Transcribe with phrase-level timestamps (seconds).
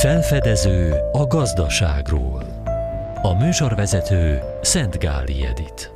[0.00, 2.62] Felfedező a gazdaságról.
[3.22, 5.92] A műsorvezető Szent Gáli Edit.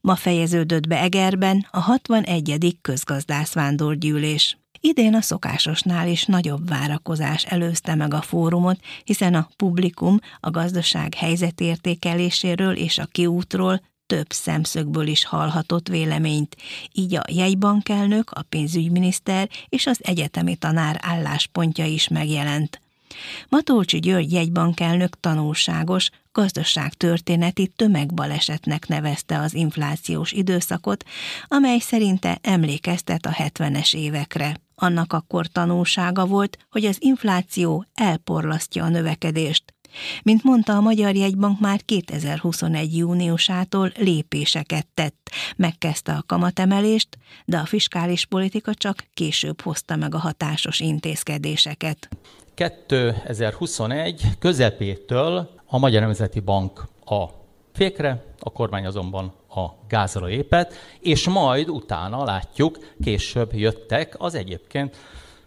[0.00, 2.78] Ma fejeződött be Egerben a 61.
[2.80, 4.58] közgazdászvándorgyűlés.
[4.80, 11.14] Idén a szokásosnál is nagyobb várakozás előzte meg a fórumot, hiszen a publikum a gazdaság
[11.14, 16.56] helyzetértékeléséről és a kiútról több szemszögből is hallhatott véleményt,
[16.92, 22.82] így a jegybankelnök, a pénzügyminiszter és az egyetemi tanár álláspontja is megjelent.
[23.48, 31.04] Matolcsi György jegybankelnök tanulságos, gazdaságtörténeti tömegbalesetnek nevezte az inflációs időszakot,
[31.48, 34.56] amely szerinte emlékeztet a 70-es évekre.
[34.74, 39.73] Annak akkor tanulsága volt, hogy az infláció elporlasztja a növekedést,
[40.22, 42.96] mint mondta, a Magyar Jegybank már 2021.
[42.96, 47.08] júniusától lépéseket tett, megkezdte a kamatemelést,
[47.44, 52.08] de a fiskális politika csak később hozta meg a hatásos intézkedéseket.
[52.54, 57.24] 2021 közepétől a Magyar Nemzeti Bank a
[57.72, 64.96] fékre, a kormány azonban a gázra lépett, és majd utána látjuk, később jöttek az egyébként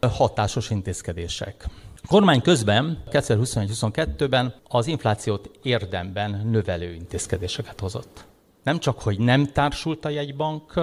[0.01, 1.67] hatásos intézkedések.
[2.07, 8.25] A kormány közben 2021-22-ben az inflációt érdemben növelő intézkedéseket hozott.
[8.63, 10.73] Nem csak, hogy nem társult a jegybank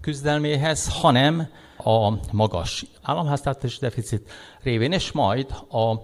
[0.00, 4.30] küzdelméhez, hanem a magas államháztartási deficit
[4.62, 5.94] révén, és majd a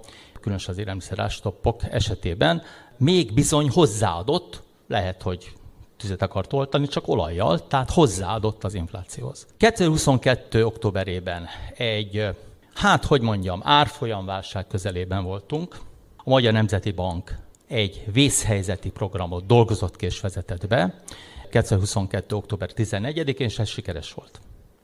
[0.41, 2.63] különösen az élelmiszerástoppok esetében
[2.97, 5.53] még bizony hozzáadott, lehet, hogy
[5.97, 9.47] tüzet akart oltani, csak olajjal, tehát hozzáadott az inflációhoz.
[9.57, 10.65] 2022.
[10.65, 12.35] októberében egy
[12.75, 15.77] hát, hogy mondjam, árfolyamválság közelében voltunk.
[16.17, 17.37] A Magyar Nemzeti Bank
[17.69, 21.03] egy vészhelyzeti programot dolgozott ki és vezetett be
[21.51, 22.35] 2022.
[22.35, 24.41] október 14-én, és ez sikeres volt.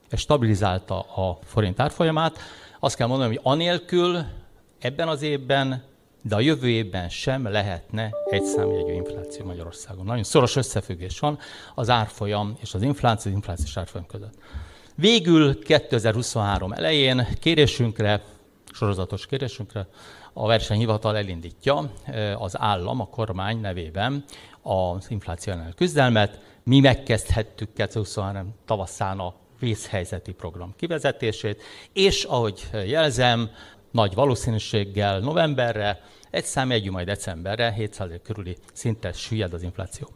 [0.09, 2.39] Ez stabilizálta a forint árfolyamát.
[2.81, 4.25] Azt kell mondanom, hogy anélkül
[4.79, 5.83] ebben az évben,
[6.23, 10.05] de a jövő évben sem lehetne egy számjegyű infláció Magyarországon.
[10.05, 11.39] Nagyon szoros összefüggés van
[11.75, 14.35] az árfolyam és az infláció, az inflációs árfolyam között.
[15.01, 18.23] Végül 2023 elején kérésünkre,
[18.73, 19.89] sorozatos kérésünkre
[20.33, 21.91] a versenyhivatal elindítja
[22.39, 24.25] az állam, a kormány nevében
[24.63, 26.41] az infláció ellen küzdelmet.
[26.63, 33.51] Mi megkezdhettük 2023 tavaszán a vészhelyzeti program kivezetését, és ahogy jelzem,
[33.91, 40.09] nagy valószínűséggel novemberre, egy szám egyű majd decemberre, 700 körüli szinten süllyed az infláció.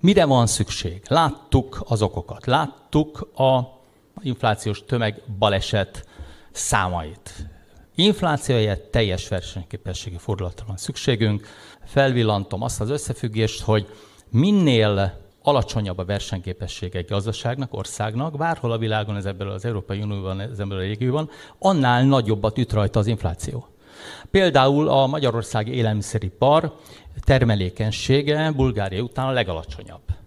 [0.00, 1.02] Mire van szükség?
[1.08, 3.80] Láttuk az okokat, láttuk a
[4.22, 6.06] inflációs tömeg baleset
[6.52, 7.46] számait.
[7.94, 11.46] Infláció helyett teljes versenyképességi fordulatra van szükségünk.
[11.84, 13.86] Felvillantom azt az összefüggést, hogy
[14.30, 20.40] minél alacsonyabb a versenyképessége egy gazdaságnak, országnak, bárhol a világon, ez ebből az Európai Unióban,
[20.40, 23.66] ez ebből a régióban, annál nagyobbat üt rajta az infláció.
[24.30, 26.76] Például a Magyarországi élelmiszeripar
[27.20, 30.21] termelékenysége Bulgária után a legalacsonyabb.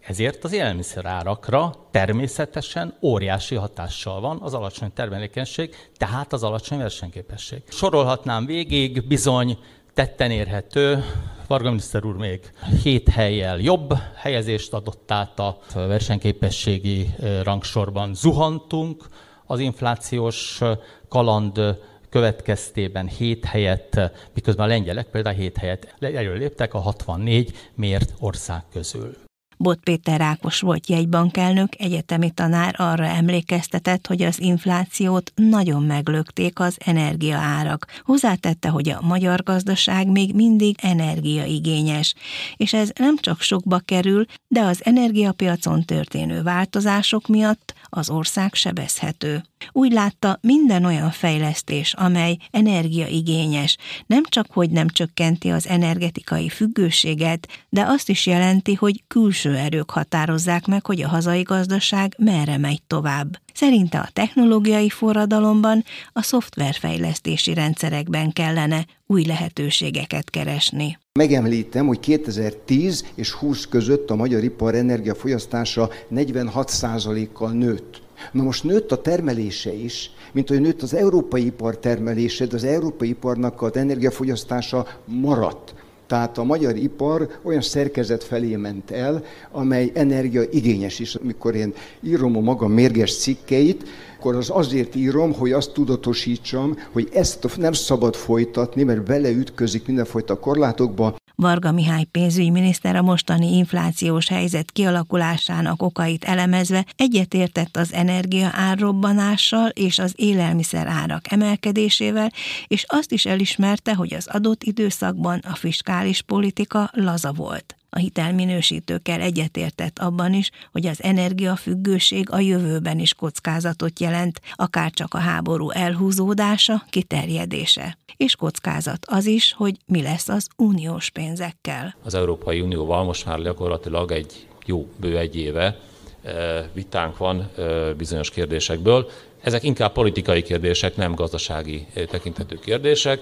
[0.00, 7.62] Ezért az élelmiszerárakra természetesen óriási hatással van az alacsony termelékenység, tehát az alacsony versenyképesség.
[7.68, 9.58] Sorolhatnám végig, bizony
[9.94, 11.04] tetten érhető,
[11.46, 12.40] Varga miniszter úr még
[12.82, 18.14] hét helyjel jobb helyezést adott át a versenyképességi rangsorban.
[18.14, 19.04] Zuhantunk
[19.46, 20.60] az inflációs
[21.08, 21.78] kaland
[22.10, 29.28] következtében 7 helyet, miközben a lengyelek például 7 helyet léptek a 64 mért ország közül.
[29.62, 36.76] Bot Péter Rákos volt jegybankelnök, egyetemi tanár arra emlékeztetett, hogy az inflációt nagyon meglökték az
[36.84, 37.86] energiaárak.
[38.02, 42.14] Hozzátette, hogy a magyar gazdaság még mindig energiaigényes,
[42.56, 49.42] és ez nem csak sokba kerül, de az energiapiacon történő változások miatt az ország sebezhető.
[49.72, 53.76] Úgy látta, minden olyan fejlesztés, amely energiaigényes,
[54.06, 59.90] nem csak hogy nem csökkenti az energetikai függőséget, de azt is jelenti, hogy külső erők
[59.90, 63.38] határozzák meg, hogy a hazai gazdaság merre megy tovább.
[63.52, 70.98] Szerinte a technológiai forradalomban a szoftverfejlesztési rendszerekben kellene új lehetőségeket keresni.
[71.20, 78.02] Megemlítem, hogy 2010 és 20 között a magyar ipar energiafogyasztása 46%-kal nőtt.
[78.32, 82.64] Na most nőtt a termelése is, mint hogy nőtt az európai ipar termelése, de az
[82.64, 85.74] európai iparnak az energiafogyasztása maradt.
[86.06, 91.14] Tehát a magyar ipar olyan szerkezet felé ment el, amely energiaigényes is.
[91.14, 93.84] Amikor én írom a maga mérges cikkeit,
[94.20, 100.38] akkor az azért írom, hogy azt tudatosítsam, hogy ezt nem szabad folytatni, mert beleütközik mindenfajta
[100.38, 101.16] korlátokba.
[101.34, 109.98] Varga Mihály pénzügyminiszter a mostani inflációs helyzet kialakulásának okait elemezve egyetértett az energia árrobbanással és
[109.98, 112.32] az élelmiszer árak emelkedésével,
[112.66, 117.79] és azt is elismerte, hogy az adott időszakban a fiskális politika laza volt.
[117.90, 125.14] A hitelminősítőkkel egyetértett abban is, hogy az energiafüggőség a jövőben is kockázatot jelent, akár csak
[125.14, 127.98] a háború elhúzódása, kiterjedése.
[128.16, 131.94] És kockázat az is, hogy mi lesz az uniós pénzekkel.
[132.02, 135.78] Az Európai Unióval most már gyakorlatilag egy jó bő egy éve
[136.22, 139.10] eh, vitánk van eh, bizonyos kérdésekből.
[139.40, 143.20] Ezek inkább politikai kérdések, nem gazdasági eh, tekintetű kérdések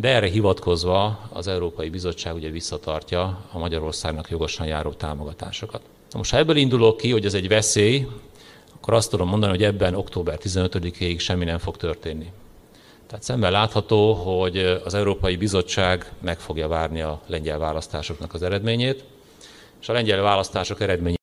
[0.00, 5.82] de erre hivatkozva az Európai Bizottság ugye visszatartja a Magyarországnak jogosan járó támogatásokat.
[6.10, 8.06] Na most ha ebből indulok ki, hogy ez egy veszély,
[8.74, 12.32] akkor azt tudom mondani, hogy ebben október 15-ig semmi nem fog történni.
[13.06, 19.04] Tehát szemben látható, hogy az Európai Bizottság meg fogja várni a lengyel választásoknak az eredményét,
[19.80, 21.16] és a lengyel választások eredménye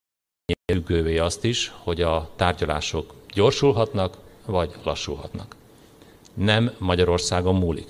[0.72, 5.56] függővé azt is, hogy a tárgyalások gyorsulhatnak, vagy lassulhatnak.
[6.34, 7.88] Nem Magyarországon múlik.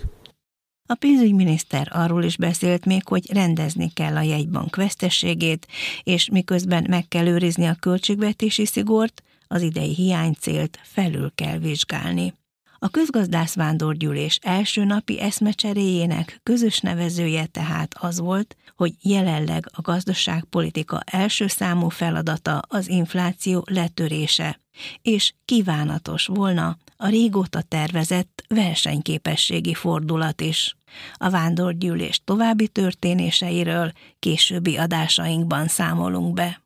[0.88, 5.68] A pénzügyminiszter arról is beszélt még, hogy rendezni kell a jegybank vesztességét,
[6.04, 12.34] és miközben meg kell őrizni a költségvetési szigort, az idei hiánycélt felül kell vizsgálni.
[12.80, 21.02] A közgazdász vándorgyűlés első napi eszmecseréjének közös nevezője tehát az volt, hogy jelenleg a gazdaságpolitika
[21.12, 24.60] első számú feladata az infláció letörése,
[25.02, 30.76] és kívánatos volna a régóta tervezett versenyképességi fordulat is.
[31.14, 36.64] A vándorgyűlés további történéseiről későbbi adásainkban számolunk be.